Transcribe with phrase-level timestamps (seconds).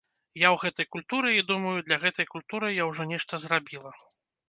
[0.43, 3.99] Я ў гэтай культуры, і, думаю, для гэтай культуры я ўжо нешта зрабіла.